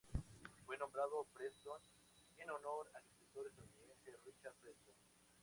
Fue 0.65 0.79
nombrado 0.79 1.27
Preston 1.31 1.79
en 2.39 2.49
honor 2.49 2.87
al 2.95 3.03
escritor 3.05 3.45
estadounidense 3.45 4.09
Richard 4.25 4.55
Preston. 4.55 4.95